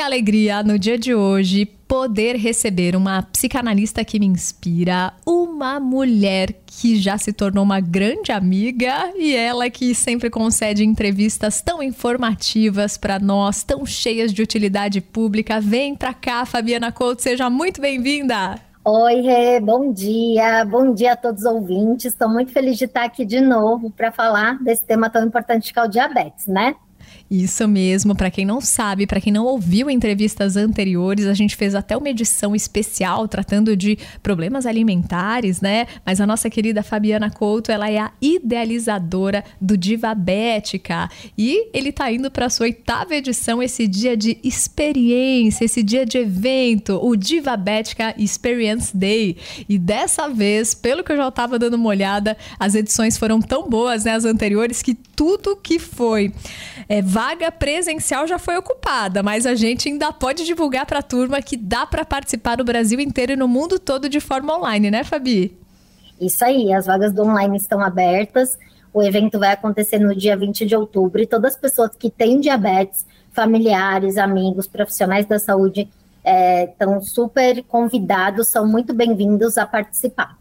[0.00, 6.54] que alegria no dia de hoje poder receber uma psicanalista que me inspira, uma mulher
[6.64, 12.96] que já se tornou uma grande amiga e ela que sempre concede entrevistas tão informativas
[12.96, 15.60] para nós, tão cheias de utilidade pública.
[15.60, 18.58] Vem para cá, Fabiana Couto, seja muito bem-vinda.
[18.82, 22.06] Oi, Rê, bom dia, bom dia a todos os ouvintes.
[22.06, 25.78] Estou muito feliz de estar aqui de novo para falar desse tema tão importante que
[25.78, 26.74] é o diabetes, né?
[27.30, 31.76] Isso mesmo, para quem não sabe, para quem não ouviu entrevistas anteriores, a gente fez
[31.76, 35.86] até uma edição especial tratando de problemas alimentares, né?
[36.04, 42.10] Mas a nossa querida Fabiana Couto, ela é a idealizadora do Divabética e ele tá
[42.10, 48.12] indo para sua oitava edição esse dia de experiência, esse dia de evento, o Divabética
[48.18, 49.36] Experience Day.
[49.68, 53.68] E dessa vez, pelo que eu já estava dando uma olhada, as edições foram tão
[53.68, 56.32] boas, né, as anteriores, que tudo que foi
[56.88, 61.42] é, vaga presencial já foi ocupada, mas a gente ainda pode divulgar para a turma
[61.42, 65.04] que dá para participar no Brasil inteiro e no mundo todo de forma online, né,
[65.04, 65.54] Fabi?
[66.18, 68.56] Isso aí, as vagas do online estão abertas.
[68.90, 72.40] O evento vai acontecer no dia 20 de outubro e todas as pessoas que têm
[72.40, 75.90] diabetes, familiares, amigos, profissionais da saúde,
[76.24, 80.39] estão é, super convidados, são muito bem-vindos a participar.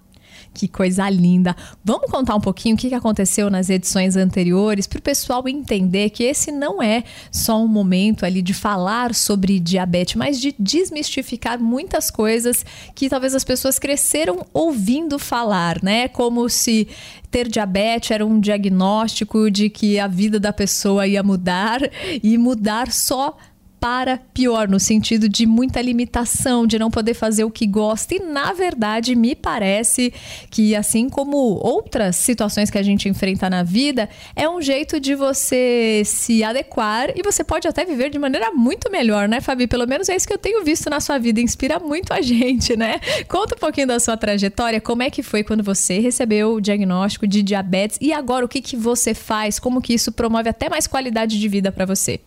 [0.54, 1.56] Que coisa linda.
[1.84, 6.24] Vamos contar um pouquinho o que aconteceu nas edições anteriores para o pessoal entender que
[6.24, 12.10] esse não é só um momento ali de falar sobre diabetes, mas de desmistificar muitas
[12.12, 16.08] coisas que talvez as pessoas cresceram ouvindo falar, né?
[16.08, 16.88] Como se
[17.30, 21.80] ter diabetes era um diagnóstico de que a vida da pessoa ia mudar
[22.24, 23.38] e mudar só
[23.80, 28.16] para pior, no sentido de muita limitação, de não poder fazer o que gosta.
[28.16, 30.14] E, na verdade, me parece
[30.50, 35.16] que, assim como outras situações que a gente enfrenta na vida, é um jeito de
[35.16, 39.68] você se adequar e você pode até viver de maneira muito melhor, né, Fabi?
[39.68, 41.40] Pelo menos é isso que eu tenho visto na sua vida.
[41.40, 43.00] Inspira muito a gente, né?
[43.28, 47.26] Conta um pouquinho da sua trajetória, como é que foi quando você recebeu o diagnóstico
[47.26, 50.86] de diabetes e agora o que, que você faz, como que isso promove até mais
[50.86, 52.20] qualidade de vida para você.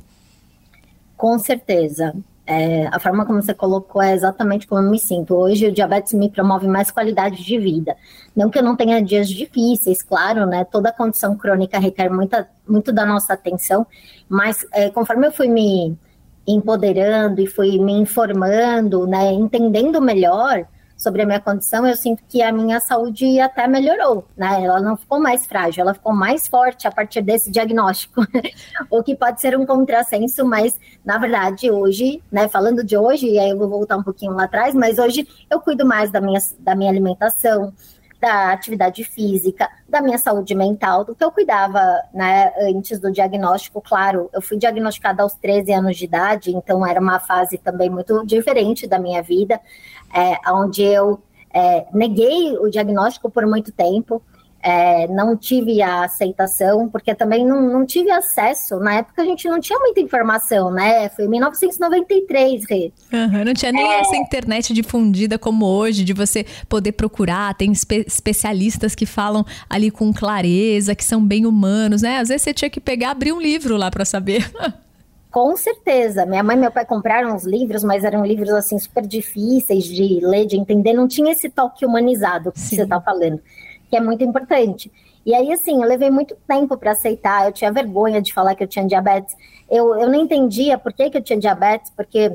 [1.22, 2.12] Com certeza.
[2.44, 5.36] É, a forma como você colocou é exatamente como eu me sinto.
[5.36, 7.96] Hoje o diabetes me promove mais qualidade de vida.
[8.34, 10.64] Não que eu não tenha dias difíceis, claro, né?
[10.64, 13.86] Toda condição crônica requer muita, muito da nossa atenção,
[14.28, 15.96] mas é, conforme eu fui me
[16.44, 20.66] empoderando e fui me informando, né, entendendo melhor,
[21.02, 24.64] sobre a minha condição, eu sinto que a minha saúde até melhorou, né?
[24.64, 28.22] Ela não ficou mais frágil, ela ficou mais forte a partir desse diagnóstico,
[28.88, 33.38] o que pode ser um contrassenso, mas na verdade hoje, né, falando de hoje, e
[33.38, 36.40] aí eu vou voltar um pouquinho lá atrás, mas hoje eu cuido mais da minha,
[36.60, 37.72] da minha alimentação,
[38.22, 41.80] da atividade física, da minha saúde mental, do que eu cuidava
[42.14, 43.82] né, antes do diagnóstico.
[43.82, 48.24] Claro, eu fui diagnosticada aos 13 anos de idade, então era uma fase também muito
[48.24, 49.60] diferente da minha vida,
[50.14, 51.20] é, onde eu
[51.52, 54.22] é, neguei o diagnóstico por muito tempo
[54.62, 58.78] é, não tive a aceitação, porque também não, não, tive acesso.
[58.78, 61.08] Na época a gente não tinha muita informação, né?
[61.08, 62.92] Foi em 1993, Rê.
[63.12, 64.00] Uhum, não tinha nem é...
[64.00, 67.54] essa internet difundida como hoje, de você poder procurar.
[67.54, 72.18] Tem espe especialistas que falam ali com clareza, que são bem humanos, né?
[72.18, 74.48] Às vezes você tinha que pegar, abrir um livro lá para saber.
[75.28, 76.26] Com certeza.
[76.26, 80.20] Minha mãe e meu pai compraram os livros, mas eram livros assim super difíceis de
[80.22, 80.92] ler, de entender.
[80.92, 82.76] Não tinha esse toque humanizado que Sim.
[82.76, 83.40] você está falando
[83.92, 84.90] que é muito importante.
[85.24, 88.64] E aí, assim, eu levei muito tempo para aceitar, eu tinha vergonha de falar que
[88.64, 89.36] eu tinha diabetes.
[89.70, 92.32] Eu, eu não entendia por que, que eu tinha diabetes, porque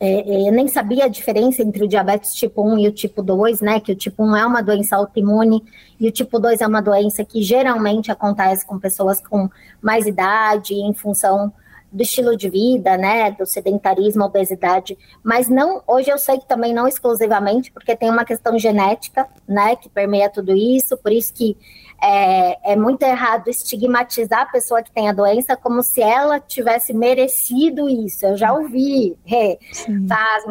[0.00, 3.22] é, é eu nem sabia a diferença entre o diabetes tipo 1 e o tipo
[3.22, 3.80] 2, né?
[3.80, 5.62] Que o tipo 1 é uma doença autoimune
[6.00, 9.50] e o tipo 2 é uma doença que geralmente acontece com pessoas com
[9.82, 11.52] mais idade, em função
[11.92, 16.72] do estilo de vida, né, do sedentarismo, obesidade, mas não, hoje eu sei que também
[16.72, 21.56] não exclusivamente, porque tem uma questão genética, né, que permeia tudo isso, por isso que
[22.02, 26.92] é, é muito errado estigmatizar a pessoa que tem a doença como se ela tivesse
[26.92, 29.56] merecido isso, eu já ouvi, é,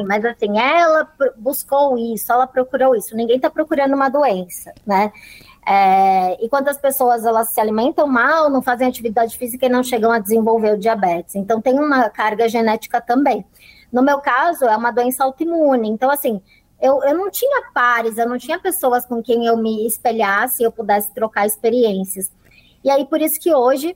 [0.08, 5.12] mas assim, ela buscou isso, ela procurou isso, ninguém está procurando uma doença, né,
[5.68, 10.12] é, e quantas pessoas elas se alimentam mal, não fazem atividade física e não chegam
[10.12, 11.36] a desenvolver o diabetes.
[11.36, 13.46] Então tem uma carga genética também.
[13.92, 15.90] No meu caso, é uma doença autoimune.
[15.90, 16.42] Então, assim,
[16.82, 20.66] eu, eu não tinha pares, eu não tinha pessoas com quem eu me espelhasse e
[20.66, 22.32] eu pudesse trocar experiências.
[22.84, 23.96] E aí, por isso que hoje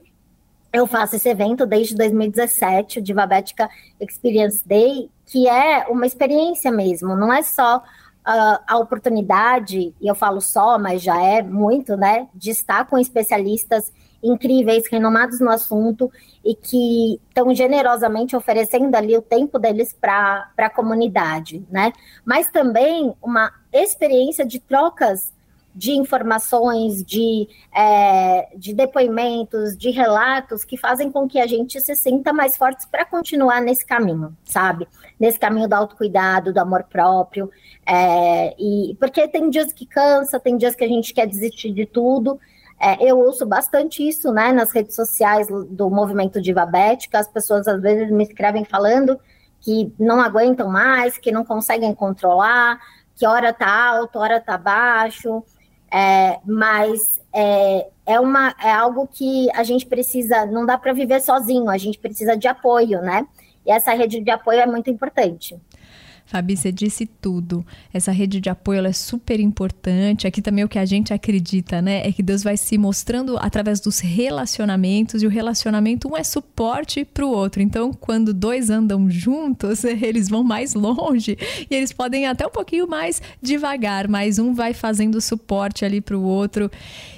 [0.71, 7.15] eu faço esse evento desde 2017, o Divabetica Experience Day, que é uma experiência mesmo,
[7.15, 7.81] não é só
[8.23, 12.97] a, a oportunidade, e eu falo só, mas já é muito, né, de estar com
[12.97, 13.91] especialistas
[14.25, 16.11] incríveis, renomados no assunto
[16.43, 21.91] e que estão generosamente oferecendo ali o tempo deles para a comunidade, né?
[22.23, 25.33] Mas também uma experiência de trocas
[25.75, 31.93] de informações, de, é, de depoimentos, de relatos que fazem com que a gente se
[31.95, 34.87] sinta mais fortes para continuar nesse caminho, sabe?
[35.19, 37.51] Nesse caminho do autocuidado, do amor próprio.
[37.85, 41.85] É, e porque tem dias que cansa, tem dias que a gente quer desistir de
[41.85, 42.39] tudo.
[42.79, 47.19] É, eu ouço bastante isso, né, nas redes sociais do movimento Divabética.
[47.19, 49.19] As pessoas às vezes me escrevem falando
[49.61, 52.79] que não aguentam mais, que não conseguem controlar,
[53.15, 55.43] que hora tá alto, hora tá baixo.
[55.91, 61.21] É, mas é, é, uma, é algo que a gente precisa, não dá para viver
[61.21, 63.25] sozinho, a gente precisa de apoio, né?
[63.65, 65.57] E essa rede de apoio é muito importante.
[66.25, 67.63] Fabi, você disse tudo.
[67.93, 70.25] Essa rede de apoio é super importante.
[70.25, 72.05] Aqui também o que a gente acredita, né?
[72.05, 77.05] É que Deus vai se mostrando através dos relacionamentos e o relacionamento um é suporte
[77.05, 77.61] para o outro.
[77.61, 81.37] Então, quando dois andam juntos, eles vão mais longe
[81.69, 86.01] e eles podem ir até um pouquinho mais devagar, mas um vai fazendo suporte ali
[86.01, 86.71] para o outro.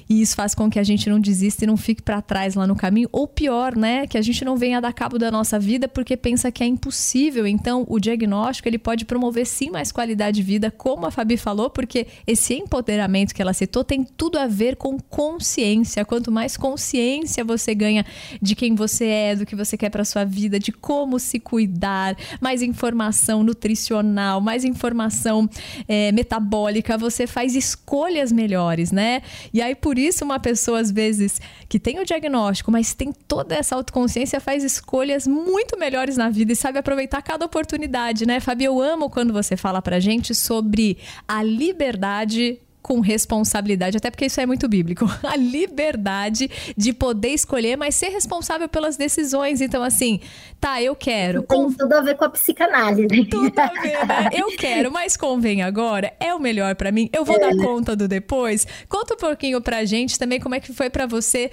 [0.09, 2.65] E isso faz com que a gente não desista e não fique para trás lá
[2.65, 3.09] no caminho.
[3.11, 4.07] Ou pior, né?
[4.07, 7.45] Que a gente não venha dar cabo da nossa vida porque pensa que é impossível.
[7.45, 11.69] Então, o diagnóstico ele pode promover sim mais qualidade de vida, como a Fabi falou,
[11.69, 16.05] porque esse empoderamento que ela citou tem tudo a ver com consciência.
[16.05, 18.05] Quanto mais consciência você ganha
[18.41, 22.15] de quem você é, do que você quer para sua vida, de como se cuidar,
[22.39, 25.49] mais informação nutricional, mais informação
[25.87, 29.21] é, metabólica, você faz escolhas melhores, né?
[29.53, 33.11] E aí, por por isso uma pessoa, às vezes, que tem o diagnóstico, mas tem
[33.11, 38.39] toda essa autoconsciência, faz escolhas muito melhores na vida e sabe aproveitar cada oportunidade, né?
[38.39, 44.27] Fabi, eu amo quando você fala pra gente sobre a liberdade com responsabilidade, até porque
[44.27, 45.05] isso é muito bíblico.
[45.21, 49.59] A liberdade de poder escolher, mas ser responsável pelas decisões.
[49.59, 50.21] Então, assim,
[50.57, 51.43] tá, eu quero.
[51.43, 51.73] Tem com...
[51.73, 53.25] tudo a ver com a psicanálise.
[53.25, 54.29] Tudo a ver, né?
[54.31, 57.09] Eu quero, mas convém agora, é o melhor para mim.
[57.11, 57.39] Eu vou é.
[57.39, 58.65] dar conta do depois.
[58.87, 61.51] Conta um pouquinho pra gente também como é que foi para você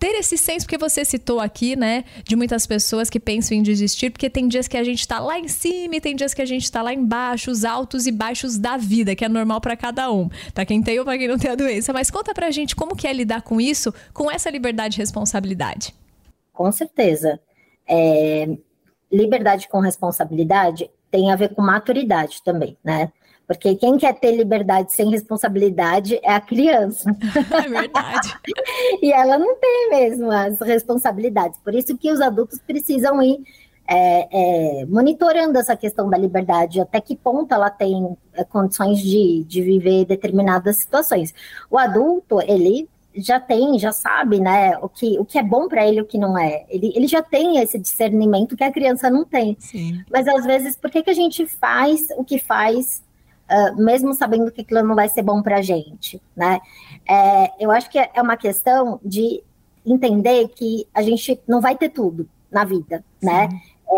[0.00, 4.08] ter esse senso, porque você citou aqui, né, de muitas pessoas que pensam em desistir,
[4.08, 6.46] porque tem dias que a gente tá lá em cima e tem dias que a
[6.46, 10.10] gente tá lá embaixo, os altos e baixos da vida, que é normal para cada
[10.10, 11.92] um, para quem tem ou para quem não tem a doença.
[11.92, 15.94] Mas conta pra gente como que é lidar com isso, com essa liberdade e responsabilidade.
[16.50, 17.38] Com certeza.
[17.86, 18.48] É,
[19.12, 23.12] liberdade com responsabilidade tem a ver com maturidade também, né?
[23.50, 27.10] Porque quem quer ter liberdade sem responsabilidade é a criança.
[27.50, 28.38] É verdade.
[29.02, 31.58] e ela não tem mesmo as responsabilidades.
[31.58, 33.42] Por isso que os adultos precisam ir
[33.88, 34.28] é,
[34.82, 39.62] é, monitorando essa questão da liberdade, até que ponto ela tem é, condições de, de
[39.62, 41.34] viver determinadas situações.
[41.68, 45.84] O adulto, ele já tem, já sabe, né, o que, o que é bom para
[45.84, 46.66] ele, o que não é.
[46.68, 49.56] Ele, ele já tem esse discernimento que a criança não tem.
[49.58, 50.04] Sim.
[50.08, 53.02] Mas às vezes, por que, que a gente faz o que faz
[53.50, 56.60] uh, mesmo sabendo que aquilo não vai ser bom para a gente, né?
[57.08, 59.42] É, eu acho que é uma questão de
[59.84, 63.48] entender que a gente não vai ter tudo na vida, né?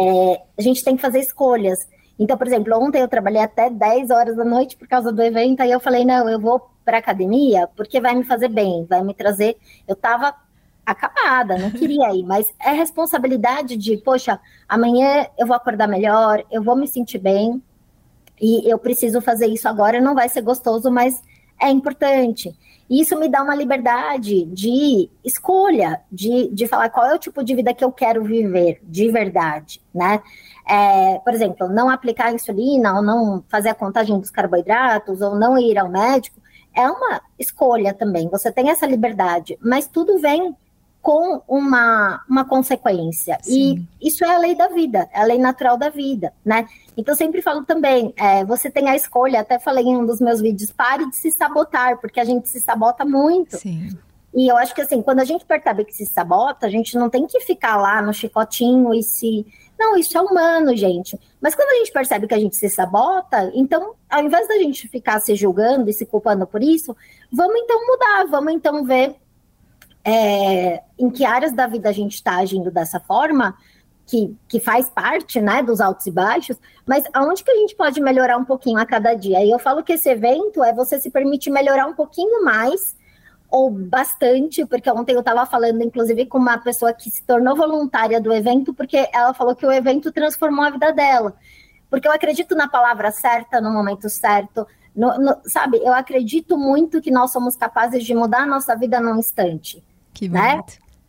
[0.01, 1.87] É, a gente tem que fazer escolhas.
[2.19, 5.61] Então, por exemplo, ontem eu trabalhei até 10 horas da noite por causa do evento,
[5.61, 9.15] aí eu falei, não, eu vou para academia porque vai me fazer bem, vai me
[9.15, 9.57] trazer.
[9.87, 10.35] Eu estava
[10.85, 14.39] acabada, não queria ir, mas é responsabilidade de, poxa,
[14.69, 17.63] amanhã eu vou acordar melhor, eu vou me sentir bem,
[18.43, 21.23] e eu preciso fazer isso agora, não vai ser gostoso, mas
[21.61, 22.53] é importante.
[22.91, 27.45] E isso me dá uma liberdade de escolha, de, de falar qual é o tipo
[27.45, 30.21] de vida que eu quero viver de verdade, né?
[30.69, 35.57] É, por exemplo, não aplicar insulina, ou não fazer a contagem dos carboidratos, ou não
[35.57, 36.41] ir ao médico,
[36.75, 38.29] é uma escolha também.
[38.29, 40.55] Você tem essa liberdade, mas tudo vem
[41.03, 43.37] com uma, uma consequência.
[43.43, 43.87] Sim.
[44.01, 46.69] E isso é a lei da vida, é a lei natural da vida, né?
[46.97, 50.21] Então, eu sempre falo também, é, você tem a escolha, até falei em um dos
[50.21, 53.57] meus vídeos, pare de se sabotar, porque a gente se sabota muito.
[53.57, 53.91] Sim.
[54.33, 57.11] E eu acho que, assim, quando a gente percebe que se sabota, a gente não
[57.11, 59.45] tem que ficar lá no chicotinho e se...
[59.79, 61.19] Não, isso é humano, gente.
[61.41, 64.87] Mas quando a gente percebe que a gente se sabota, então, ao invés da gente
[64.89, 66.97] ficar se julgando e se culpando por isso,
[67.33, 69.17] vamos então mudar, vamos então ver
[70.05, 73.57] é, em que áreas da vida a gente está agindo dessa forma,
[74.07, 76.57] que, que faz parte né, dos altos e baixos,
[76.87, 79.45] mas aonde que a gente pode melhorar um pouquinho a cada dia?
[79.45, 82.97] E eu falo que esse evento é você se permitir melhorar um pouquinho mais,
[83.53, 88.19] ou bastante, porque ontem eu estava falando, inclusive, com uma pessoa que se tornou voluntária
[88.19, 91.35] do evento, porque ela falou que o evento transformou a vida dela.
[91.91, 94.67] Porque eu acredito na palavra certa, no momento certo,
[94.97, 95.79] no, no, sabe?
[95.85, 99.85] Eu acredito muito que nós somos capazes de mudar a nossa vida num instante.
[100.13, 100.63] Que né?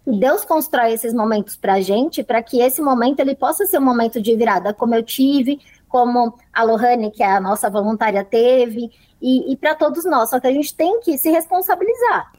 [0.06, 3.86] Deus constrói esses momentos para a gente, para que esse momento ele possa ser um
[3.86, 8.92] momento de virada, como eu tive, como a Lohane, que é a nossa voluntária, teve,
[9.22, 10.30] e, e para todos nós.
[10.30, 12.32] Só que a gente tem que se responsabilizar.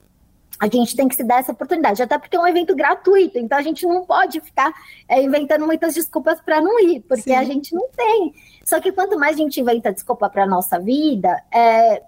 [0.61, 3.59] A gente tem que se dar essa oportunidade, até porque é um evento gratuito, então
[3.59, 4.73] a gente não pode ficar
[5.09, 7.35] é, inventando muitas desculpas para não ir, porque Sim.
[7.35, 8.33] a gente não tem.
[8.64, 12.02] Só que quanto mais a gente inventa desculpa para nossa vida, é,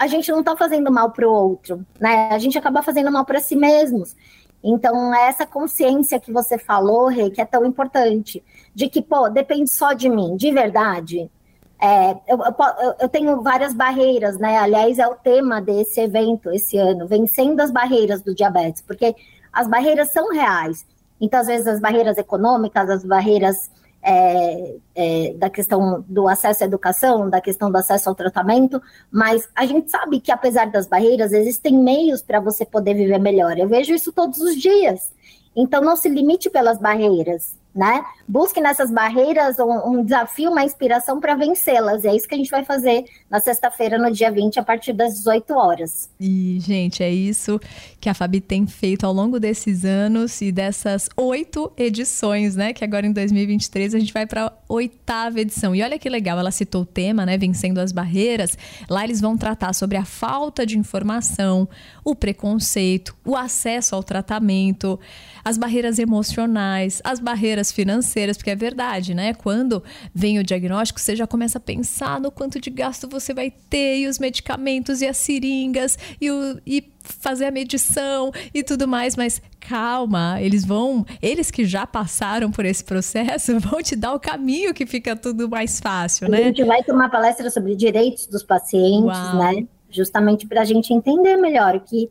[0.00, 2.30] a gente não está fazendo mal para o outro, né?
[2.32, 4.16] A gente acaba fazendo mal para si mesmos.
[4.64, 8.42] Então, é essa consciência que você falou, Rê, que é tão importante,
[8.74, 11.30] de que, pô, depende só de mim, de verdade.
[11.78, 14.56] É, eu, eu, eu, tenho várias barreiras, né?
[14.56, 19.14] Aliás, é o tema desse evento esse ano, vencendo as barreiras do diabetes, porque
[19.52, 20.86] as barreiras são reais.
[21.20, 23.70] Então, às vezes, as barreiras econômicas, as barreiras
[24.02, 28.80] é, é, da questão do acesso à educação, da questão do acesso ao tratamento,
[29.10, 33.58] mas a gente sabe que, apesar das barreiras, existem meios para você poder viver melhor.
[33.58, 35.12] Eu vejo isso todos os dias.
[35.54, 38.04] Então, não se limite pelas barreiras né?
[38.26, 42.04] Busque nessas barreiras um, um desafio, uma inspiração para vencê-las.
[42.04, 44.92] E é isso que a gente vai fazer na sexta-feira, no dia 20, a partir
[44.92, 46.10] das 18 horas.
[46.18, 47.60] E, gente, é isso
[48.00, 52.72] que a Fabi tem feito ao longo desses anos e dessas oito edições, né?
[52.72, 55.74] Que agora em 2023 a gente vai para a oitava edição.
[55.74, 57.38] E olha que legal, ela citou o tema, né?
[57.38, 58.56] Vencendo as barreiras.
[58.88, 61.68] Lá eles vão tratar sobre a falta de informação,
[62.04, 64.98] o preconceito, o acesso ao tratamento,
[65.44, 69.34] as barreiras emocionais, as barreiras financeiras, porque é verdade, né?
[69.34, 69.82] Quando
[70.14, 74.00] vem o diagnóstico, você já começa a pensar no quanto de gasto você vai ter,
[74.00, 79.16] e os medicamentos, e as seringas, e, o, e fazer a medição e tudo mais,
[79.16, 84.20] mas calma, eles vão, eles que já passaram por esse processo, vão te dar o
[84.20, 86.38] caminho que fica tudo mais fácil, né?
[86.38, 89.38] A gente vai ter uma palestra sobre direitos dos pacientes, Uau.
[89.38, 89.66] né?
[89.90, 92.08] Justamente para a gente entender melhor que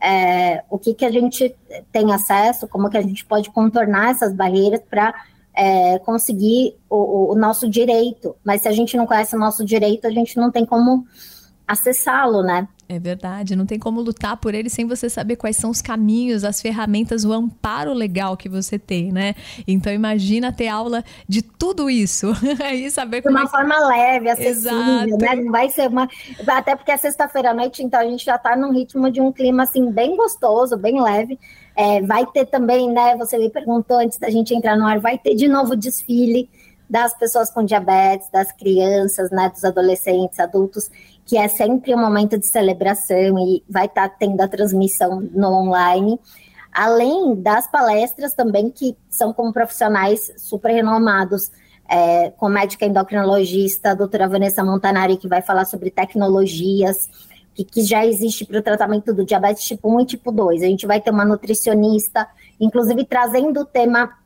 [0.00, 1.54] é, o que, que a gente
[1.92, 5.14] tem acesso, como que a gente pode contornar essas barreiras para
[5.54, 8.36] é, conseguir o, o, nosso direito.
[8.44, 11.04] Mas se a gente não conhece o nosso direito, a gente não tem como
[11.68, 12.66] acessá-lo, né?
[12.88, 16.42] É verdade, não tem como lutar por ele sem você saber quais são os caminhos,
[16.42, 19.34] as ferramentas, o amparo legal que você tem, né?
[19.66, 22.32] Então imagina ter aula de tudo isso
[22.72, 23.34] e saber como.
[23.34, 23.50] De uma é...
[23.50, 25.34] forma leve, acessível, né?
[25.36, 26.08] Não vai ser uma.
[26.46, 29.30] Até porque é sexta-feira à noite, então a gente já tá num ritmo de um
[29.30, 31.38] clima assim bem gostoso, bem leve.
[31.76, 33.14] É, vai ter também, né?
[33.18, 36.48] Você me perguntou antes da gente entrar no ar, vai ter de novo desfile
[36.88, 40.90] das pessoas com diabetes, das crianças, né, dos adolescentes, adultos,
[41.28, 45.48] que é sempre um momento de celebração e vai estar tá tendo a transmissão no
[45.52, 46.18] online.
[46.72, 51.52] Além das palestras também, que são com profissionais super renomados,
[51.86, 57.10] é, com médica endocrinologista, doutora Vanessa Montanari, que vai falar sobre tecnologias,
[57.54, 60.62] que, que já existe para o tratamento do diabetes tipo 1 e tipo 2.
[60.62, 62.26] A gente vai ter uma nutricionista,
[62.58, 64.16] inclusive trazendo o tema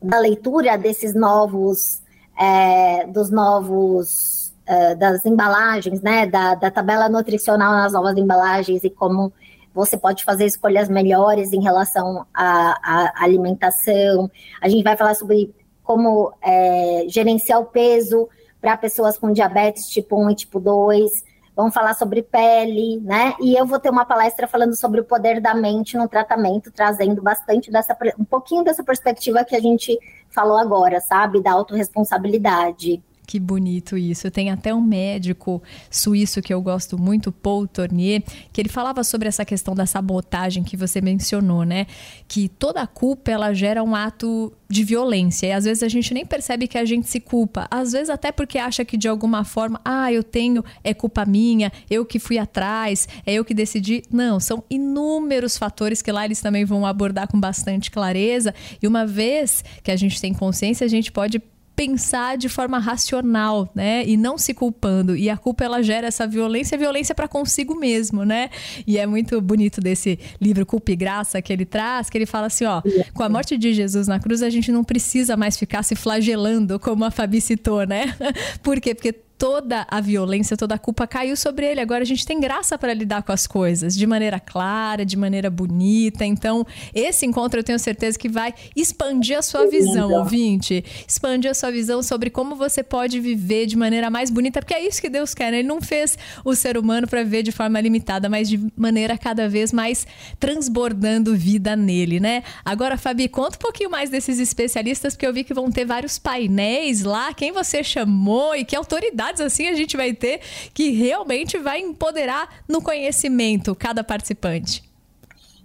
[0.00, 2.00] da leitura desses novos,
[2.38, 4.35] é, dos novos,
[4.66, 9.32] é, das embalagens, né, da, da tabela nutricional nas novas embalagens e como
[9.74, 14.30] você pode fazer escolhas melhores em relação à, à alimentação.
[14.60, 18.28] A gente vai falar sobre como é, gerenciar o peso
[18.60, 23.34] para pessoas com diabetes tipo 1 e tipo 2 vamos falar sobre pele, né?
[23.40, 27.22] E eu vou ter uma palestra falando sobre o poder da mente no tratamento, trazendo
[27.22, 31.42] bastante dessa, um pouquinho dessa perspectiva que a gente falou agora, sabe?
[31.42, 33.02] Da autorresponsabilidade.
[33.26, 34.30] Que bonito isso.
[34.30, 39.26] Tem até um médico suíço que eu gosto muito, Paul Tournier, que ele falava sobre
[39.26, 41.86] essa questão da sabotagem que você mencionou, né?
[42.28, 45.48] Que toda culpa ela gera um ato de violência.
[45.48, 47.66] E às vezes a gente nem percebe que a gente se culpa.
[47.68, 51.72] Às vezes até porque acha que de alguma forma, ah, eu tenho, é culpa minha,
[51.90, 54.04] eu que fui atrás, é eu que decidi.
[54.08, 58.54] Não, são inúmeros fatores que lá eles também vão abordar com bastante clareza.
[58.80, 61.42] E uma vez que a gente tem consciência, a gente pode
[61.76, 64.02] pensar de forma racional, né?
[64.06, 65.14] E não se culpando.
[65.14, 68.48] E a culpa ela gera essa violência, violência para consigo mesmo, né?
[68.86, 72.46] E é muito bonito desse livro Culpa e Graça que ele traz, que ele fala
[72.46, 72.80] assim, ó,
[73.12, 76.80] com a morte de Jesus na cruz a gente não precisa mais ficar se flagelando,
[76.80, 78.16] como a Fabi citou, né?
[78.62, 78.94] Por quê?
[78.94, 81.80] Porque toda a violência, toda a culpa caiu sobre ele.
[81.80, 85.50] Agora a gente tem graça para lidar com as coisas de maneira clara, de maneira
[85.50, 86.24] bonita.
[86.24, 90.84] Então, esse encontro eu tenho certeza que vai expandir a sua visão, ouvinte.
[91.06, 94.86] Expandir a sua visão sobre como você pode viver de maneira mais bonita, porque é
[94.86, 95.50] isso que Deus quer.
[95.50, 95.58] Né?
[95.58, 99.48] Ele não fez o ser humano para viver de forma limitada, mas de maneira cada
[99.48, 100.06] vez mais
[100.40, 102.42] transbordando vida nele, né?
[102.64, 106.18] Agora, Fabi, conta um pouquinho mais desses especialistas, porque eu vi que vão ter vários
[106.18, 107.34] painéis lá.
[107.34, 110.40] Quem você chamou e que autoridade assim a gente vai ter
[110.72, 114.86] que realmente vai empoderar no conhecimento cada participante.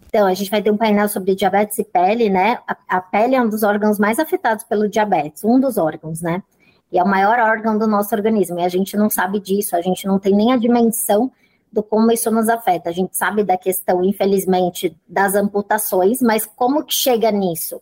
[0.08, 2.60] Então, a gente vai ter um painel sobre diabetes e pele, né?
[2.68, 6.44] A, a, pele é um dos órgãos mais afetados pelo diabetes, um dos órgãos, né?
[6.92, 9.82] E é o maior órgão do nosso organismo, e a gente não sabe disso, a
[9.82, 11.32] gente não tem nem a dimensão
[11.72, 12.90] do como isso nos afeta.
[12.90, 17.82] A gente sabe da questão, infelizmente, das amputações, mas como que chega nisso?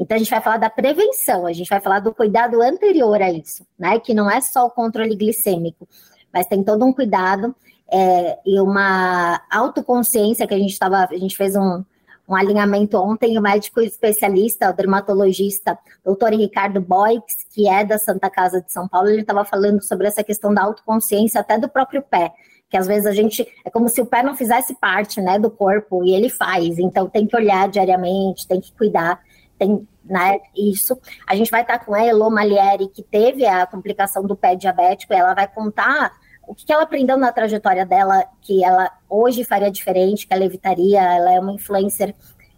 [0.00, 3.30] Então, a gente vai falar da prevenção, a gente vai falar do cuidado anterior a
[3.30, 4.00] isso, né?
[4.00, 5.86] Que não é só o controle glicêmico,
[6.32, 7.54] mas tem todo um cuidado
[7.92, 11.84] é, e uma autoconsciência que a gente estava, a gente fez um,
[12.26, 18.30] um alinhamento ontem, o médico especialista, o dermatologista, doutor Ricardo Boix, que é da Santa
[18.30, 22.00] Casa de São Paulo, ele estava falando sobre essa questão da autoconsciência até do próprio
[22.00, 22.32] pé,
[22.70, 25.50] que às vezes a gente, é como se o pé não fizesse parte, né, do
[25.50, 29.20] corpo, e ele faz, então tem que olhar diariamente, tem que cuidar,
[29.58, 30.98] tem, né, isso.
[31.26, 35.12] A gente vai estar com a Elo Malieri, que teve a complicação do pé diabético,
[35.12, 36.12] ela vai contar
[36.50, 41.00] o que ela aprendeu na trajetória dela que ela hoje faria diferente, que ela evitaria.
[41.00, 42.12] Ela é uma influencer,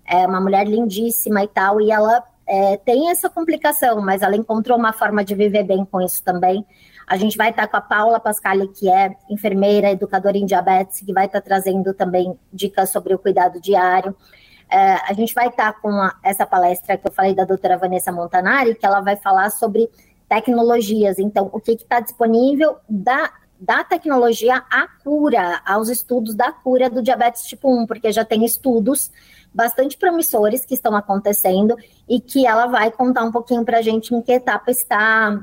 [0.06, 4.78] é uma mulher lindíssima e tal, e ela é, tem essa complicação, mas ela encontrou
[4.78, 6.64] uma forma de viver bem com isso também.
[7.06, 11.12] A gente vai estar com a Paula Pascali, que é enfermeira, educadora em diabetes, que
[11.12, 14.16] vai estar trazendo também dicas sobre o cuidado diário.
[14.72, 18.10] É, a gente vai estar com a, essa palestra que eu falei da doutora Vanessa
[18.10, 19.90] Montanari, que ela vai falar sobre
[20.28, 21.18] tecnologias.
[21.18, 23.30] Então, o que está disponível da
[23.62, 28.44] da tecnologia à cura, aos estudos da cura do diabetes tipo 1, porque já tem
[28.44, 29.08] estudos
[29.54, 31.76] bastante promissores que estão acontecendo
[32.08, 35.40] e que ela vai contar um pouquinho para a gente em que etapa está,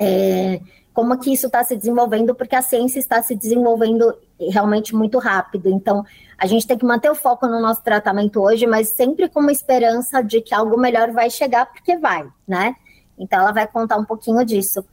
[0.00, 0.60] é,
[0.98, 4.12] como que isso está se desenvolvendo, porque a ciência está se desenvolvendo
[4.50, 5.68] realmente muito rápido.
[5.68, 6.04] Então,
[6.36, 9.52] a gente tem que manter o foco no nosso tratamento hoje, mas sempre com uma
[9.52, 12.74] esperança de que algo melhor vai chegar, porque vai, né?
[13.16, 14.84] Então, ela vai contar um pouquinho disso.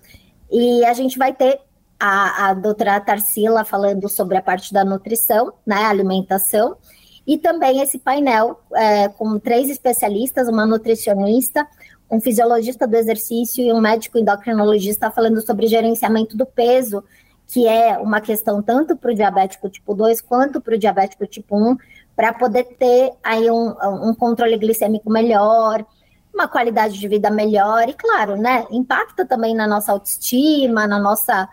[0.52, 1.60] E a gente vai ter
[2.00, 6.78] a, a doutora Tarsila falando sobre a parte da nutrição, né, alimentação,
[7.26, 11.68] e também esse painel é, com três especialistas, uma nutricionista,
[12.10, 17.04] um fisiologista do exercício e um médico endocrinologista falando sobre gerenciamento do peso,
[17.48, 21.58] que é uma questão tanto para o diabético tipo 2 quanto para o diabético tipo
[21.58, 21.78] 1,
[22.16, 23.76] para poder ter aí um,
[24.10, 25.86] um controle glicêmico melhor,
[26.34, 31.48] uma qualidade de vida melhor, e claro, né, impacta também na nossa autoestima, na nossa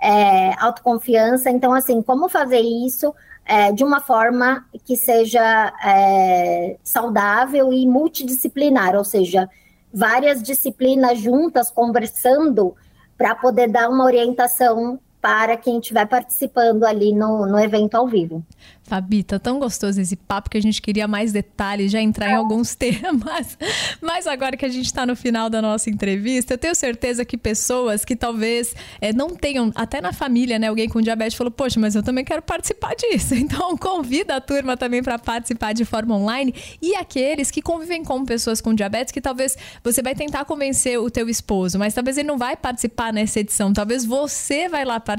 [0.00, 1.50] é, autoconfiança.
[1.50, 8.96] Então, assim, como fazer isso é, de uma forma que seja é, saudável e multidisciplinar,
[8.96, 9.48] ou seja,
[9.92, 12.74] várias disciplinas juntas conversando
[13.16, 18.44] para poder dar uma orientação para quem estiver participando ali no, no evento ao vivo.
[18.82, 22.34] Fabi, tá tão gostoso esse papo que a gente queria mais detalhes, já entrar em
[22.34, 23.56] alguns temas.
[24.00, 27.38] Mas agora que a gente está no final da nossa entrevista, eu tenho certeza que
[27.38, 31.78] pessoas que talvez é, não tenham, até na família, né, alguém com diabetes falou, poxa,
[31.78, 33.34] mas eu também quero participar disso.
[33.52, 38.24] Então convida a turma também para participar de forma online e aqueles que convivem com
[38.24, 42.28] pessoas com diabetes, que talvez você vai tentar convencer o teu esposo, mas talvez ele
[42.28, 45.11] não vai participar nessa edição, talvez você vai lá participar,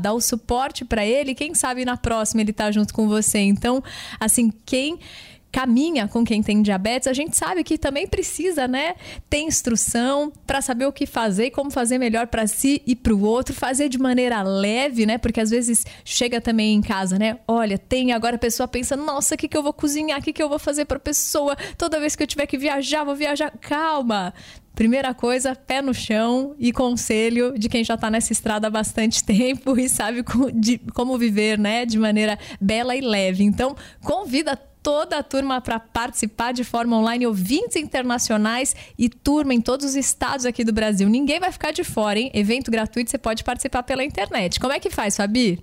[0.00, 3.38] dar o suporte para ele, quem sabe na próxima ele tá junto com você.
[3.38, 3.82] Então,
[4.20, 4.98] assim, quem
[5.50, 8.94] caminha com quem tem diabetes, a gente sabe que também precisa, né,
[9.28, 13.14] ter instrução para saber o que fazer e como fazer melhor para si e para
[13.14, 15.18] o outro, fazer de maneira leve, né?
[15.18, 17.38] Porque às vezes chega também em casa, né?
[17.46, 20.20] Olha, tem agora a pessoa pensa, nossa, o que, que eu vou cozinhar?
[20.20, 21.56] O que, que eu vou fazer para pessoa?
[21.76, 23.50] Toda vez que eu tiver que viajar, vou viajar.
[23.60, 24.34] Calma.
[24.78, 29.24] Primeira coisa, pé no chão e conselho de quem já está nessa estrada há bastante
[29.26, 33.42] tempo e sabe como, de, como viver, né, de maneira bela e leve.
[33.42, 39.60] Então, convida toda a turma para participar de forma online, ouvintes internacionais e turma em
[39.60, 41.08] todos os estados aqui do Brasil.
[41.08, 42.30] Ninguém vai ficar de fora, hein?
[42.32, 44.60] Evento gratuito, você pode participar pela internet.
[44.60, 45.58] Como é que faz, Fabi?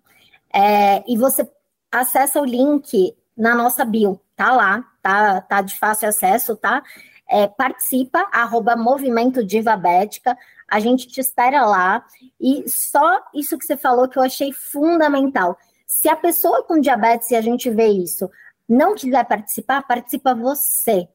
[0.53, 1.49] é, e você
[1.91, 6.83] acessa o link na nossa bio, tá lá, tá, tá de fácil acesso, tá?
[7.29, 10.37] É, participa, arroba movimento diva bética,
[10.69, 12.03] a gente te espera lá.
[12.39, 15.57] E só isso que você falou que eu achei fundamental.
[15.85, 18.29] Se a pessoa com diabetes, e a gente vê isso,
[18.67, 21.07] não quiser participar, participa você.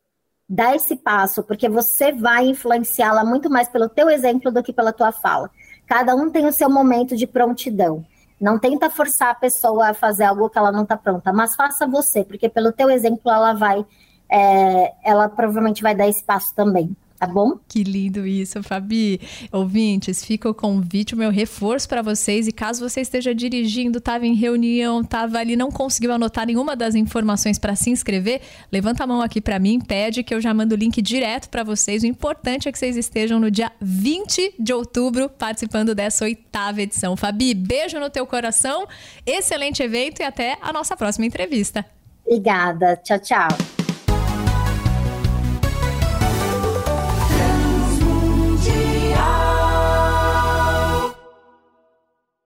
[0.48, 4.92] Dá esse passo, porque você vai influenciá-la muito mais pelo teu exemplo do que pela
[4.92, 5.50] tua fala.
[5.86, 8.04] Cada um tem o seu momento de prontidão.
[8.40, 11.86] Não tenta forçar a pessoa a fazer algo que ela não está pronta, mas faça
[11.86, 13.84] você, porque pelo teu exemplo ela vai,
[14.28, 16.96] é, ela provavelmente vai dar esse passo também.
[17.20, 17.59] Tá bom?
[17.68, 19.20] Que lindo isso, Fabi.
[19.52, 22.48] Ouvintes, fica o convite, o meu reforço para vocês.
[22.48, 26.94] E caso você esteja dirigindo, estava em reunião, estava ali, não conseguiu anotar nenhuma das
[26.94, 28.40] informações para se inscrever,
[28.72, 31.62] levanta a mão aqui para mim, pede que eu já mando o link direto para
[31.62, 32.02] vocês.
[32.02, 37.18] O importante é que vocês estejam no dia 20 de outubro participando dessa oitava edição.
[37.18, 38.87] Fabi, beijo no teu coração,
[39.26, 41.85] excelente evento e até a nossa próxima entrevista.
[42.24, 42.96] Obrigada.
[42.96, 43.79] Tchau, tchau.